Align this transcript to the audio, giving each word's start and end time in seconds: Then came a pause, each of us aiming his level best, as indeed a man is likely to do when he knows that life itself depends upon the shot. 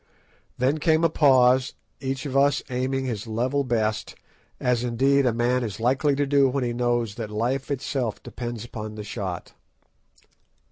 Then 0.57 0.79
came 0.79 1.03
a 1.03 1.11
pause, 1.11 1.75
each 1.99 2.25
of 2.25 2.35
us 2.35 2.63
aiming 2.71 3.05
his 3.05 3.27
level 3.27 3.63
best, 3.63 4.15
as 4.59 4.83
indeed 4.83 5.27
a 5.27 5.31
man 5.31 5.63
is 5.63 5.79
likely 5.79 6.15
to 6.15 6.25
do 6.25 6.49
when 6.49 6.63
he 6.63 6.73
knows 6.73 7.13
that 7.21 7.29
life 7.29 7.69
itself 7.69 8.23
depends 8.23 8.65
upon 8.65 8.95
the 8.95 9.03
shot. 9.03 9.53